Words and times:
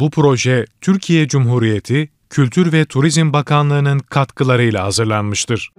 Bu 0.00 0.10
proje 0.10 0.64
Türkiye 0.80 1.28
Cumhuriyeti 1.28 2.10
Kültür 2.30 2.72
ve 2.72 2.84
Turizm 2.84 3.32
Bakanlığı'nın 3.32 3.98
katkılarıyla 3.98 4.84
hazırlanmıştır. 4.84 5.72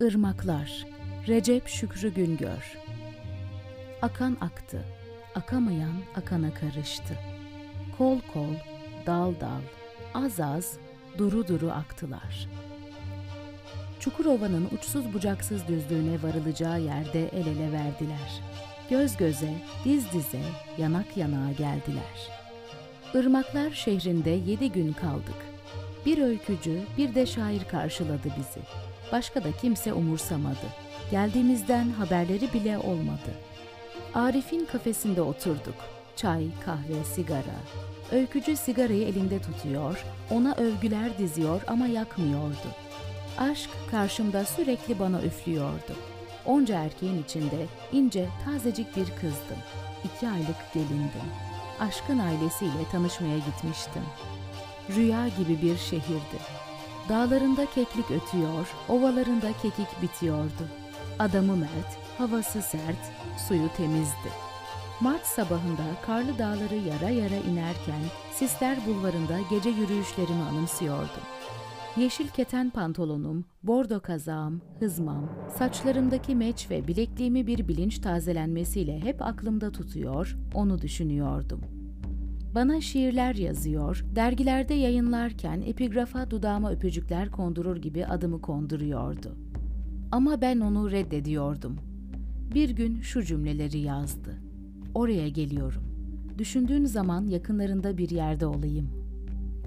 Irmaklar 0.00 0.86
Recep 1.28 1.68
Şükrü 1.68 2.14
Güngör 2.14 2.76
Akan 4.02 4.36
aktı, 4.40 4.84
akamayan 5.34 5.94
akana 6.16 6.54
karıştı. 6.54 7.18
Kol 7.98 8.18
kol, 8.32 8.54
dal 9.06 9.32
dal, 9.40 9.62
az 10.14 10.40
az, 10.40 10.72
duru 11.18 11.48
duru 11.48 11.70
aktılar. 11.70 12.48
Çukurova'nın 14.00 14.68
uçsuz 14.78 15.14
bucaksız 15.14 15.68
düzlüğüne 15.68 16.22
varılacağı 16.22 16.80
yerde 16.80 17.28
el 17.28 17.46
ele 17.46 17.72
verdiler. 17.72 18.42
Göz 18.90 19.16
göze, 19.16 19.54
diz 19.84 20.12
dize, 20.12 20.40
yanak 20.78 21.16
yanağa 21.16 21.52
geldiler. 21.58 22.30
Irmaklar 23.14 23.70
şehrinde 23.70 24.30
yedi 24.30 24.72
gün 24.72 24.92
kaldık. 24.92 25.34
Bir 26.06 26.18
öykücü, 26.18 26.80
bir 26.98 27.14
de 27.14 27.26
şair 27.26 27.64
karşıladı 27.64 28.28
bizi. 28.38 28.60
Başka 29.12 29.44
da 29.44 29.52
kimse 29.52 29.92
umursamadı. 29.92 30.66
Geldiğimizden 31.10 31.90
haberleri 31.90 32.52
bile 32.52 32.78
olmadı. 32.78 33.34
Arif'in 34.14 34.64
kafesinde 34.64 35.22
oturduk. 35.22 35.74
Çay, 36.16 36.46
kahve, 36.64 37.04
sigara. 37.04 37.60
Öykücü 38.12 38.56
sigarayı 38.56 39.06
elinde 39.06 39.38
tutuyor, 39.38 40.04
ona 40.30 40.54
övgüler 40.54 41.18
diziyor 41.18 41.62
ama 41.66 41.86
yakmıyordu. 41.86 42.68
Aşk 43.38 43.70
karşımda 43.90 44.44
sürekli 44.44 44.98
bana 44.98 45.22
üflüyordu. 45.22 46.13
Onca 46.46 46.78
erkeğin 46.78 47.22
içinde 47.22 47.66
ince, 47.92 48.28
tazecik 48.44 48.96
bir 48.96 49.06
kızdım. 49.06 49.58
İki 50.04 50.28
aylık 50.28 50.72
gelindim. 50.74 51.28
Aşkın 51.80 52.18
ailesiyle 52.18 52.88
tanışmaya 52.92 53.38
gitmiştim. 53.38 54.02
Rüya 54.96 55.28
gibi 55.28 55.62
bir 55.62 55.76
şehirdi. 55.76 56.38
Dağlarında 57.08 57.66
keklik 57.66 58.10
ötüyor, 58.10 58.68
ovalarında 58.88 59.52
kekik 59.62 60.02
bitiyordu. 60.02 60.68
Adamı 61.18 61.56
mert, 61.56 61.98
havası 62.18 62.62
sert, 62.62 63.12
suyu 63.48 63.68
temizdi. 63.76 64.30
Mart 65.00 65.26
sabahında 65.26 65.82
karlı 66.06 66.38
dağları 66.38 66.74
yara 66.74 67.10
yara 67.10 67.36
inerken 67.36 68.00
Sisler 68.32 68.86
Bulvarı'nda 68.86 69.38
gece 69.50 69.70
yürüyüşlerimi 69.70 70.42
anımsıyordum. 70.42 71.24
Yeşil 71.96 72.28
keten 72.28 72.70
pantolonum, 72.70 73.44
bordo 73.62 74.00
kazağım, 74.00 74.60
hızmam, 74.80 75.30
saçlarımdaki 75.58 76.34
meç 76.34 76.70
ve 76.70 76.88
bilekliğimi 76.88 77.46
bir 77.46 77.68
bilinç 77.68 77.98
tazelenmesiyle 77.98 79.00
hep 79.00 79.22
aklımda 79.22 79.72
tutuyor, 79.72 80.36
onu 80.54 80.82
düşünüyordum. 80.82 81.60
Bana 82.54 82.80
şiirler 82.80 83.34
yazıyor, 83.34 84.04
dergilerde 84.16 84.74
yayınlarken 84.74 85.60
epigrafa 85.60 86.30
dudağıma 86.30 86.72
öpücükler 86.72 87.30
kondurur 87.30 87.76
gibi 87.76 88.06
adımı 88.06 88.40
konduruyordu. 88.40 89.36
Ama 90.12 90.40
ben 90.40 90.60
onu 90.60 90.90
reddediyordum. 90.90 91.78
Bir 92.54 92.70
gün 92.70 93.00
şu 93.00 93.22
cümleleri 93.22 93.78
yazdı. 93.78 94.38
Oraya 94.94 95.28
geliyorum. 95.28 95.82
Düşündüğün 96.38 96.84
zaman 96.84 97.26
yakınlarında 97.26 97.98
bir 97.98 98.10
yerde 98.10 98.46
olayım. 98.46 99.03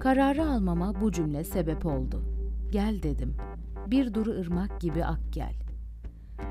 Kararı 0.00 0.44
almama 0.44 1.00
bu 1.00 1.12
cümle 1.12 1.44
sebep 1.44 1.86
oldu. 1.86 2.22
Gel 2.70 3.02
dedim. 3.02 3.36
Bir 3.86 4.14
duru 4.14 4.30
ırmak 4.30 4.80
gibi 4.80 5.04
ak 5.04 5.20
gel. 5.32 5.54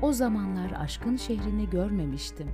O 0.02 0.12
zamanlar 0.12 0.72
aşkın 0.78 1.16
şehrini 1.16 1.70
görmemiştim. 1.70 2.48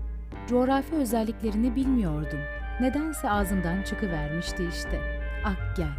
Coğrafi 0.47 0.95
özelliklerini 0.95 1.77
bilmiyordum. 1.77 2.41
Nedense 2.81 3.31
ağzımdan 3.31 3.83
çıkıvermişti 3.83 4.69
işte. 4.73 5.01
Ak 5.45 5.77
gel. 5.77 5.97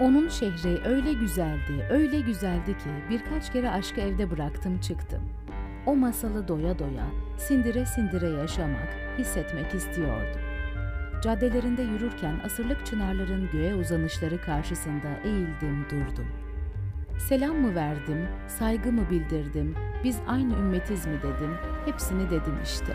Onun 0.00 0.28
şehri 0.28 0.80
öyle 0.84 1.12
güzeldi, 1.12 1.86
öyle 1.90 2.20
güzeldi 2.20 2.78
ki 2.78 2.90
birkaç 3.10 3.52
kere 3.52 3.70
aşkı 3.70 4.00
evde 4.00 4.30
bıraktım 4.30 4.80
çıktım. 4.80 5.22
O 5.86 5.96
masalı 5.96 6.48
doya 6.48 6.78
doya, 6.78 7.06
sindire 7.36 7.86
sindire 7.86 8.28
yaşamak, 8.28 8.88
hissetmek 9.18 9.74
istiyordum. 9.74 10.40
Caddelerinde 11.22 11.82
yürürken 11.82 12.40
asırlık 12.44 12.86
çınarların 12.86 13.48
göğe 13.52 13.74
uzanışları 13.74 14.40
karşısında 14.40 15.08
eğildim 15.24 15.86
durdum. 15.90 16.26
Selam 17.18 17.56
mı 17.56 17.74
verdim, 17.74 18.28
saygı 18.48 18.92
mı 18.92 19.10
bildirdim, 19.10 19.74
biz 20.04 20.18
aynı 20.28 20.52
ümmetiz 20.52 21.06
mi 21.06 21.18
dedim, 21.18 21.54
hepsini 21.84 22.30
dedim 22.30 22.54
işte. 22.64 22.92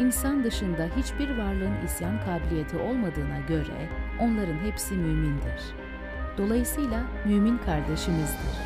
İnsan 0.00 0.44
dışında 0.44 0.88
hiçbir 0.96 1.38
varlığın 1.38 1.84
isyan 1.84 2.20
kabiliyeti 2.20 2.76
olmadığına 2.76 3.38
göre 3.48 3.88
onların 4.20 4.58
hepsi 4.64 4.94
mümindir. 4.94 5.62
Dolayısıyla 6.38 7.02
mümin 7.24 7.58
kardeşimizdir. 7.58 8.56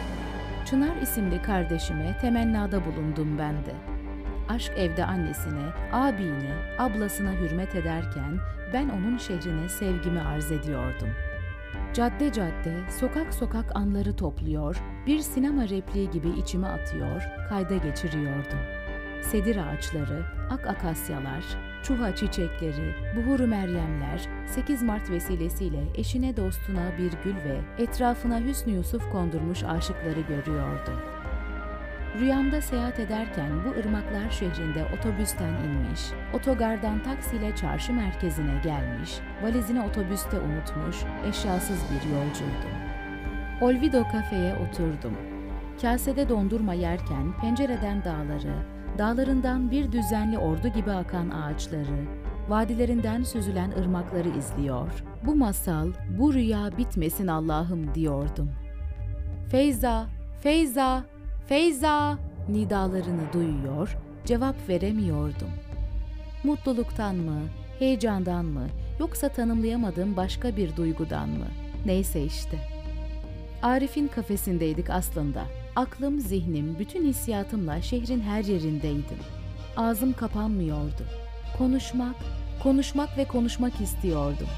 Çınar 0.66 0.97
isimli 1.03 1.43
kardeşime 1.43 2.19
temennada 2.21 2.84
bulundum 2.84 3.38
ben 3.38 3.54
de. 3.54 3.94
Aşk 4.49 4.72
evde 4.77 5.05
annesine, 5.05 5.72
abine, 5.93 6.53
ablasına 6.78 7.32
hürmet 7.32 7.75
ederken 7.75 8.38
ben 8.72 8.88
onun 8.88 9.19
şehrine 9.19 9.69
sevgimi 9.69 10.21
arz 10.21 10.53
ediyordum. 10.53 11.09
Cadde 11.94 12.32
cadde, 12.32 12.91
sokak 13.00 13.34
sokak 13.34 13.77
anları 13.77 14.16
topluyor, 14.16 14.83
bir 15.06 15.19
sinema 15.19 15.62
repliği 15.62 16.10
gibi 16.10 16.28
içime 16.28 16.66
atıyor, 16.66 17.22
kayda 17.49 17.77
geçiriyordum. 17.77 18.59
Sedir 19.22 19.56
ağaçları, 19.56 20.25
ak 20.50 20.66
akasyalar, 20.66 21.44
çuha 21.83 22.16
çiçekleri, 22.16 22.94
buhuru 23.16 23.47
meryemler, 23.47 24.28
8 24.47 24.83
Mart 24.83 25.10
vesilesiyle 25.10 25.83
eşine 25.94 26.37
dostuna 26.37 26.99
bir 26.99 27.12
gül 27.25 27.37
ve 27.37 27.60
etrafına 27.78 28.41
Hüsnü 28.41 28.72
Yusuf 28.72 29.10
kondurmuş 29.12 29.65
aşıkları 29.65 30.21
görüyordum. 30.21 31.13
Rüyamda 32.20 32.60
seyahat 32.60 33.00
ederken 33.00 33.50
bu 33.64 33.80
ırmaklar 33.80 34.30
şehrinde 34.30 34.86
otobüsten 34.98 35.48
inmiş, 35.48 36.00
otogardan 36.32 37.02
taksiyle 37.02 37.56
çarşı 37.56 37.92
merkezine 37.92 38.60
gelmiş, 38.64 39.10
valizini 39.42 39.82
otobüste 39.82 40.41
unutmuş, 40.41 40.97
eşyasız 41.28 41.78
bir 41.78 42.10
yolcuydum. 42.10 42.74
Olvido 43.60 44.03
kafeye 44.12 44.54
oturdum. 44.54 45.16
Kasede 45.82 46.28
dondurma 46.28 46.74
yerken 46.74 47.41
pencereden 47.41 48.04
dağları, 48.04 48.54
dağlarından 48.98 49.70
bir 49.70 49.92
düzenli 49.92 50.38
ordu 50.38 50.69
gibi 50.69 50.91
akan 50.92 51.30
ağaçları, 51.30 52.06
vadilerinden 52.48 53.22
süzülen 53.22 53.70
ırmakları 53.70 54.28
izliyor. 54.28 55.04
Bu 55.26 55.34
masal, 55.34 55.92
bu 56.19 56.34
rüya 56.34 56.70
bitmesin 56.78 57.26
Allah'ım 57.26 57.94
diyordum. 57.94 58.50
Feyza, 59.50 60.06
Feyza, 60.41 61.04
Feyza 61.47 62.19
nidalarını 62.49 63.32
duyuyor, 63.32 63.97
cevap 64.25 64.69
veremiyordum. 64.69 65.50
Mutluluktan 66.44 67.16
mı, 67.16 67.41
heyecandan 67.78 68.44
mı, 68.44 68.66
yoksa 69.00 69.28
tanımlayamadığım 69.28 70.16
başka 70.16 70.56
bir 70.56 70.77
duygudan 70.77 71.28
mı? 71.28 71.47
Neyse 71.87 72.25
işte. 72.25 72.59
Arif'in 73.62 74.09
kafesindeydik 74.09 74.91
aslında. 74.91 75.44
Aklım, 75.77 76.21
zihnim, 76.21 76.78
bütün 76.78 77.04
hissiyatımla 77.04 77.83
şehrin 77.83 78.21
her 78.21 78.44
yerindeydim. 78.44 79.19
Ağzım 79.77 80.12
kapanmıyordu. 80.12 81.04
Konuşmak, 81.59 82.16
konuşmak 82.62 83.19
ve 83.19 83.25
konuşmak 83.25 83.81
istiyordum. 83.81 84.49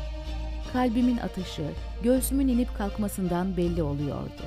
Kalbimin 0.73 1.17
atışı, 1.17 1.71
göğsümün 2.03 2.49
inip 2.49 2.77
kalkmasından 2.79 3.57
belli 3.57 3.83
oluyordu. 3.83 4.43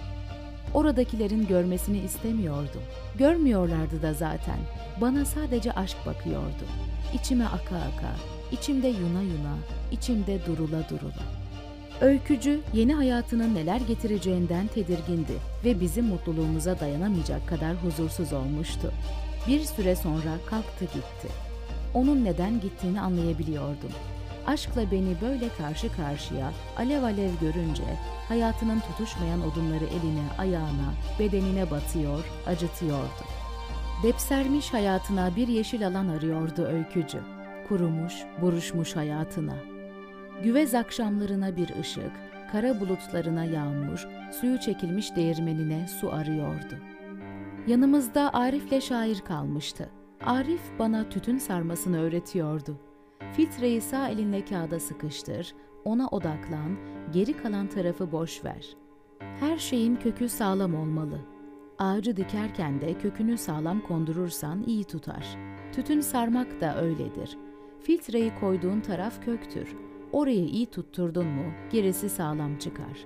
Oradakilerin 0.74 1.48
görmesini 1.48 1.98
istemiyordum. 1.98 2.82
Görmüyorlardı 3.18 4.02
da 4.02 4.14
zaten. 4.14 4.60
Bana 5.02 5.26
sadece 5.26 5.72
aşk 5.72 5.98
bakıyordu. 6.06 6.66
İçime 7.14 7.46
aka 7.46 7.76
aka, 7.76 8.16
içimde 8.52 8.88
yuna 8.88 9.22
yuna, 9.22 9.56
içimde 9.92 10.46
durula 10.46 10.90
durula. 10.90 11.24
Öykücü 12.02 12.60
yeni 12.74 12.94
hayatının 12.94 13.56
neler 13.56 13.82
getireceğinden 13.82 14.68
tedirgindi 14.68 15.34
ve 15.66 15.82
bizim 15.82 16.06
mutluluğumuza 16.06 16.80
dayanamayacak 16.80 17.48
kadar 17.48 17.76
huzursuz 17.76 18.34
olmuştu. 18.34 18.92
Bir 19.48 19.60
süre 19.60 19.96
sonra 19.96 20.38
kalktı 20.50 20.86
gitti. 20.86 21.28
Onun 21.94 22.26
neden 22.26 22.62
gittiğini 22.62 23.02
anlayabiliyordum. 23.02 23.92
Aşkla 24.50 24.92
beni 24.92 25.16
böyle 25.22 25.50
karşı 25.58 25.96
karşıya 25.96 26.52
alev 26.78 27.04
alev 27.04 27.30
görünce 27.42 27.84
hayatının 28.28 28.80
tutuşmayan 28.80 29.42
odunları 29.42 29.86
eline, 29.86 30.26
ayağına, 30.38 30.94
bedenine 31.20 31.72
batıyor, 31.72 32.26
acıtıyordu. 32.48 33.24
Depsermiş 34.04 34.74
hayatına 34.74 35.36
bir 35.36 35.48
yeşil 35.48 35.88
alan 35.88 36.08
arıyordu 36.08 36.64
öykücü. 36.64 37.20
Kurumuş, 37.68 38.14
buruşmuş 38.42 38.96
hayatına. 38.96 39.56
Güvez 40.44 40.76
akşamlarına 40.76 41.56
bir 41.56 41.80
ışık, 41.80 42.12
kara 42.52 42.80
bulutlarına 42.80 43.46
yağmur, 43.46 44.08
suyu 44.42 44.60
çekilmiş 44.60 45.16
değirmenine 45.16 45.88
su 45.88 46.14
arıyordu. 46.14 46.76
Yanımızda 47.68 48.34
Arif'le 48.34 48.82
şair 48.82 49.20
kalmıştı. 49.20 49.90
Arif 50.26 50.62
bana 50.80 51.10
tütün 51.10 51.38
sarmasını 51.38 52.02
öğretiyordu. 52.02 52.89
Filtreyi 53.34 53.82
sağ 53.82 54.10
elinle 54.10 54.46
kağıda 54.46 54.80
sıkıştır, 54.80 55.56
ona 55.86 56.08
odaklan, 56.08 56.78
geri 57.14 57.38
kalan 57.38 57.68
tarafı 57.68 58.12
boş 58.12 58.46
ver. 58.46 58.76
Her 59.20 59.58
şeyin 59.58 59.96
kökü 59.96 60.30
sağlam 60.30 60.76
olmalı. 60.76 61.20
Ağacı 61.80 62.18
dikerken 62.18 62.82
de 62.82 62.94
kökünü 62.94 63.38
sağlam 63.38 63.82
kondurursan 63.82 64.64
iyi 64.64 64.84
tutar. 64.84 65.38
Tütün 65.72 66.02
sarmak 66.02 66.62
da 66.62 66.82
öyledir. 66.82 67.38
Filtreyi 67.84 68.32
koyduğun 68.40 68.80
taraf 68.82 69.26
köktür. 69.26 69.76
Orayı 70.12 70.46
iyi 70.46 70.66
tutturdun 70.66 71.28
mu 71.28 71.44
gerisi 71.72 72.10
sağlam 72.10 72.58
çıkar. 72.58 73.06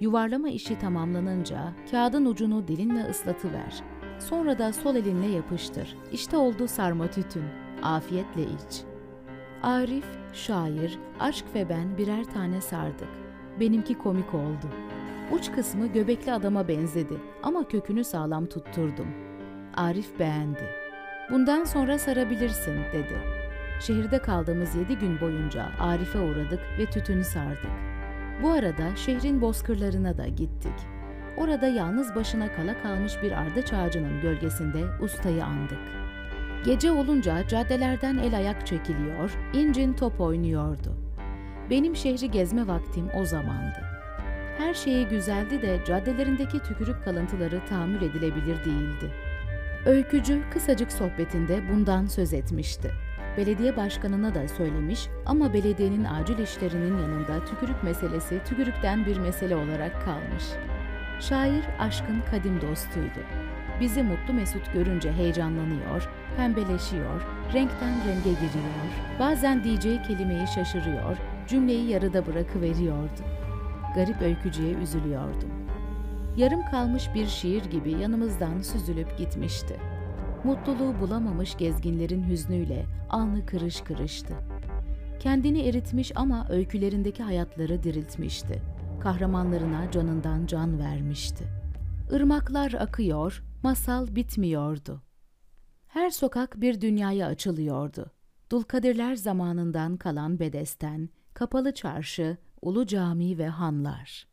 Yuvarlama 0.00 0.48
işi 0.48 0.78
tamamlanınca 0.78 1.72
kağıdın 1.90 2.26
ucunu 2.26 2.68
dilinle 2.68 3.10
ıslatıver. 3.10 3.82
Sonra 4.18 4.58
da 4.58 4.72
sol 4.72 4.96
elinle 4.96 5.26
yapıştır. 5.26 5.96
İşte 6.12 6.36
oldu 6.36 6.68
sarma 6.68 7.10
tütün. 7.10 7.44
Afiyetle 7.82 8.42
iç. 8.42 8.93
Arif, 9.64 10.04
şair, 10.32 10.98
aşk 11.20 11.44
ve 11.54 11.68
ben 11.68 11.98
birer 11.98 12.24
tane 12.24 12.60
sardık. 12.60 13.08
Benimki 13.60 13.98
komik 13.98 14.34
oldu. 14.34 14.66
Uç 15.32 15.52
kısmı 15.52 15.86
göbekli 15.86 16.32
adama 16.32 16.68
benzedi 16.68 17.14
ama 17.42 17.68
kökünü 17.68 18.04
sağlam 18.04 18.46
tutturdum. 18.46 19.06
Arif 19.74 20.18
beğendi. 20.18 20.68
Bundan 21.30 21.64
sonra 21.64 21.98
sarabilirsin 21.98 22.76
dedi. 22.92 23.18
Şehirde 23.80 24.18
kaldığımız 24.18 24.74
yedi 24.74 24.98
gün 24.98 25.20
boyunca 25.20 25.66
Arif'e 25.80 26.18
uğradık 26.18 26.60
ve 26.78 26.86
tütünü 26.86 27.24
sardık. 27.24 27.72
Bu 28.42 28.50
arada 28.50 28.96
şehrin 28.96 29.40
bozkırlarına 29.40 30.18
da 30.18 30.26
gittik. 30.26 30.78
Orada 31.36 31.66
yalnız 31.66 32.14
başına 32.14 32.52
kala 32.52 32.82
kalmış 32.82 33.22
bir 33.22 33.32
ardıç 33.32 33.72
ağacının 33.72 34.20
gölgesinde 34.20 34.84
ustayı 35.00 35.44
andık. 35.44 35.78
Gece 36.64 36.90
olunca 36.92 37.48
caddelerden 37.48 38.18
el 38.18 38.36
ayak 38.36 38.66
çekiliyor, 38.66 39.38
incin 39.52 39.92
top 39.92 40.20
oynuyordu. 40.20 40.96
Benim 41.70 41.96
şehri 41.96 42.30
gezme 42.30 42.66
vaktim 42.66 43.08
o 43.14 43.24
zamandı. 43.24 43.78
Her 44.58 44.74
şeyi 44.74 45.06
güzeldi 45.06 45.62
de 45.62 45.80
caddelerindeki 45.86 46.58
tükürük 46.58 47.04
kalıntıları 47.04 47.66
tahammül 47.68 48.02
edilebilir 48.02 48.64
değildi. 48.64 49.10
Öykücü 49.86 50.42
kısacık 50.52 50.92
sohbetinde 50.92 51.62
bundan 51.72 52.06
söz 52.06 52.34
etmişti. 52.34 52.90
Belediye 53.36 53.76
başkanına 53.76 54.34
da 54.34 54.48
söylemiş 54.48 55.08
ama 55.26 55.52
belediyenin 55.52 56.04
acil 56.04 56.38
işlerinin 56.38 56.98
yanında 56.98 57.44
tükürük 57.44 57.84
meselesi 57.84 58.40
tükürükten 58.44 59.06
bir 59.06 59.18
mesele 59.18 59.56
olarak 59.56 60.04
kalmış. 60.04 60.44
Şair 61.20 61.64
aşkın 61.78 62.22
kadim 62.30 62.60
dostuydu. 62.60 63.20
Bizi 63.84 64.02
mutlu 64.02 64.34
mesut 64.34 64.72
görünce 64.72 65.12
heyecanlanıyor, 65.12 66.08
pembeleşiyor, 66.36 67.22
renkten 67.54 67.94
renge 68.08 68.30
giriyor, 68.30 68.90
bazen 69.18 69.64
diyeceği 69.64 70.02
kelimeyi 70.02 70.46
şaşırıyor, 70.46 71.16
cümleyi 71.48 71.88
yarıda 71.88 72.26
bırakıveriyordu. 72.26 73.22
Garip 73.94 74.22
öykücüye 74.22 74.74
üzülüyordum. 74.74 75.50
Yarım 76.36 76.64
kalmış 76.70 77.14
bir 77.14 77.26
şiir 77.26 77.64
gibi 77.64 77.90
yanımızdan 77.90 78.60
süzülüp 78.60 79.18
gitmişti. 79.18 79.76
Mutluluğu 80.44 81.00
bulamamış 81.00 81.56
gezginlerin 81.56 82.28
hüznüyle 82.28 82.86
alnı 83.10 83.46
kırış 83.46 83.80
kırıştı. 83.80 84.34
Kendini 85.20 85.68
eritmiş 85.68 86.12
ama 86.14 86.46
öykülerindeki 86.50 87.22
hayatları 87.22 87.82
diriltmişti. 87.82 88.62
Kahramanlarına 89.00 89.90
canından 89.90 90.46
can 90.46 90.78
vermişti. 90.78 91.44
Irmaklar 92.10 92.72
akıyor, 92.72 93.42
masal 93.64 94.14
bitmiyordu. 94.16 95.02
Her 95.86 96.10
sokak 96.10 96.60
bir 96.60 96.80
dünyaya 96.80 97.26
açılıyordu. 97.26 98.10
Dulkadirler 98.50 99.14
zamanından 99.14 99.96
kalan 99.96 100.38
bedesten, 100.38 101.08
kapalı 101.34 101.74
çarşı, 101.74 102.36
ulu 102.62 102.86
cami 102.86 103.38
ve 103.38 103.48
hanlar. 103.48 104.26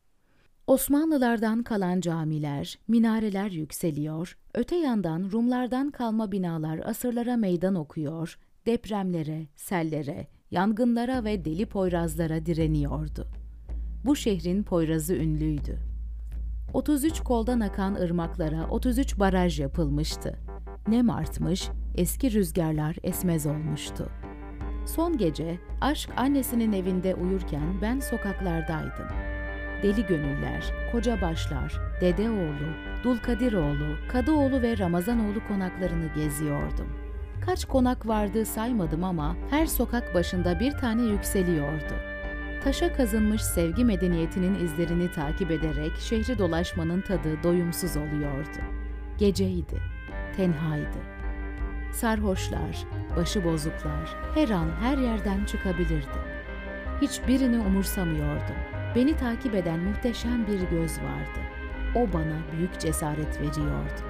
Osmanlılardan 0.67 1.63
kalan 1.63 2.01
camiler, 2.01 2.79
minareler 2.87 3.51
yükseliyor, 3.51 4.37
öte 4.53 4.75
yandan 4.75 5.29
Rumlardan 5.31 5.91
kalma 5.91 6.31
binalar 6.31 6.79
asırlara 6.85 7.37
meydan 7.37 7.75
okuyor, 7.75 8.39
depremlere, 8.65 9.47
sellere, 9.55 10.27
yangınlara 10.51 11.23
ve 11.23 11.45
deli 11.45 11.65
poyrazlara 11.65 12.45
direniyordu. 12.45 13.27
Bu 14.05 14.15
şehrin 14.15 14.63
poyrazı 14.63 15.15
ünlüydü. 15.15 15.90
33 16.73 17.19
koldan 17.19 17.59
akan 17.59 17.95
ırmaklara 17.95 18.67
33 18.69 19.19
baraj 19.19 19.59
yapılmıştı. 19.59 20.39
Nem 20.87 21.09
artmış, 21.09 21.69
eski 21.95 22.33
rüzgarlar 22.33 22.95
esmez 23.03 23.45
olmuştu. 23.45 24.09
Son 24.85 25.17
gece 25.17 25.59
aşk 25.81 26.09
annesinin 26.17 26.73
evinde 26.73 27.15
uyurken 27.15 27.81
ben 27.81 27.99
sokaklardaydım. 27.99 29.07
Deli 29.83 30.05
Gönüller, 30.05 30.73
Koca 30.91 31.21
Başlar, 31.21 31.73
Dedeoğlu, 32.01 32.69
Dulkadiroğlu, 33.03 33.95
Kadıoğlu 34.11 34.61
ve 34.61 34.77
Ramazanoğlu 34.77 35.47
konaklarını 35.47 36.07
geziyordum. 36.15 36.87
Kaç 37.45 37.65
konak 37.65 38.07
vardı 38.07 38.45
saymadım 38.45 39.03
ama 39.03 39.35
her 39.49 39.65
sokak 39.65 40.13
başında 40.13 40.59
bir 40.59 40.71
tane 40.71 41.01
yükseliyordu. 41.01 42.10
Taşa 42.63 42.93
kazınmış 42.93 43.41
sevgi 43.41 43.85
medeniyetinin 43.85 44.65
izlerini 44.65 45.11
takip 45.11 45.51
ederek 45.51 45.91
şehri 45.99 46.39
dolaşmanın 46.39 47.01
tadı 47.01 47.43
doyumsuz 47.43 47.97
oluyordu. 47.97 48.59
Geceydi, 49.17 49.81
tenhaydı. 50.37 50.97
Sarhoşlar, 51.91 52.85
başıbozuklar 53.17 54.15
her 54.35 54.49
an 54.49 54.69
her 54.81 54.97
yerden 54.97 55.45
çıkabilirdi. 55.45 56.19
Hiçbirini 57.01 57.59
umursamıyordum. 57.59 58.55
Beni 58.95 59.17
takip 59.17 59.55
eden 59.55 59.79
muhteşem 59.79 60.47
bir 60.47 60.59
göz 60.59 60.97
vardı. 60.97 61.39
O 61.95 62.13
bana 62.13 62.37
büyük 62.51 62.79
cesaret 62.79 63.39
veriyordu. 63.39 64.01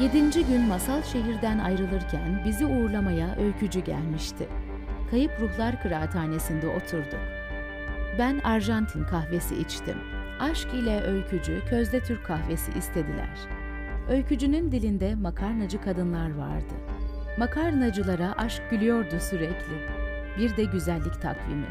Yedinci 0.00 0.46
gün 0.46 0.62
masal 0.62 1.02
şehirden 1.02 1.58
ayrılırken 1.58 2.42
bizi 2.44 2.66
uğurlamaya 2.66 3.36
öykücü 3.36 3.80
gelmişti. 3.80 4.48
Kayıp 5.10 5.40
Ruhlar 5.40 5.82
Kıraathanesi'nde 5.82 6.68
oturduk. 6.68 7.37
Ben 8.18 8.38
Arjantin 8.38 9.04
kahvesi 9.04 9.56
içtim. 9.56 9.96
Aşk 10.40 10.74
ile 10.74 11.02
öykücü 11.02 11.62
közde 11.70 12.00
Türk 12.00 12.26
kahvesi 12.26 12.72
istediler. 12.72 13.38
Öykücünün 14.10 14.72
dilinde 14.72 15.14
makarnacı 15.14 15.80
kadınlar 15.80 16.34
vardı. 16.34 16.74
Makarnacılara 17.38 18.34
aşk 18.36 18.62
gülüyordu 18.70 19.20
sürekli. 19.20 19.88
Bir 20.38 20.56
de 20.56 20.64
güzellik 20.64 21.22
takvimi. 21.22 21.66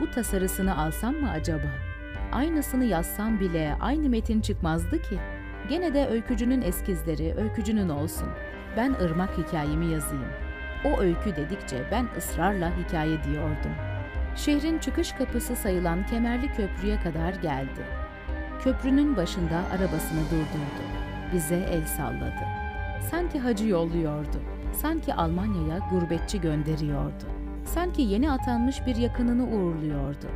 Bu 0.00 0.10
tasarısını 0.10 0.78
alsam 0.78 1.14
mı 1.14 1.30
acaba? 1.30 1.68
Aynısını 2.32 2.84
yazsam 2.84 3.40
bile 3.40 3.76
aynı 3.80 4.08
metin 4.08 4.40
çıkmazdı 4.40 5.02
ki. 5.02 5.18
Gene 5.68 5.94
de 5.94 6.06
öykücünün 6.06 6.62
eskizleri 6.62 7.34
öykücünün 7.38 7.88
olsun. 7.88 8.28
Ben 8.76 8.92
ırmak 8.92 9.38
hikayemi 9.38 9.86
yazayım. 9.86 10.32
O 10.84 11.00
öykü 11.00 11.36
dedikçe 11.36 11.84
ben 11.90 12.06
ısrarla 12.18 12.72
hikaye 12.78 13.24
diyordum. 13.24 13.95
Şehrin 14.36 14.78
çıkış 14.78 15.12
kapısı 15.12 15.56
sayılan 15.56 16.06
Kemerli 16.06 16.48
Köprü'ye 16.48 17.00
kadar 17.00 17.34
geldi. 17.34 17.86
Köprünün 18.62 19.16
başında 19.16 19.56
arabasını 19.56 20.20
durdurdu. 20.30 20.82
Bize 21.34 21.56
el 21.56 21.86
salladı. 21.86 22.44
Sanki 23.10 23.38
hacı 23.38 23.66
yolluyordu. 23.66 24.40
Sanki 24.72 25.14
Almanya'ya 25.14 25.78
gurbetçi 25.90 26.40
gönderiyordu. 26.40 27.24
Sanki 27.64 28.02
yeni 28.02 28.30
atanmış 28.30 28.86
bir 28.86 28.96
yakınını 28.96 29.44
uğurluyordu. 29.46 30.26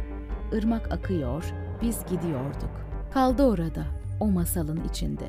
Irmak 0.52 0.92
akıyor, 0.92 1.44
biz 1.82 2.04
gidiyorduk. 2.10 2.70
Kaldı 3.14 3.44
orada, 3.44 3.84
o 4.20 4.26
masalın 4.26 4.84
içinde. 4.84 5.28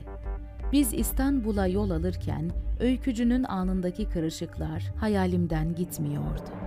Biz 0.71 0.93
İstanbul'a 0.93 1.67
yol 1.67 1.89
alırken 1.89 2.51
öykücünün 2.79 3.43
anındaki 3.43 4.09
kırışıklar 4.09 4.83
hayalimden 4.99 5.75
gitmiyordu. 5.75 6.60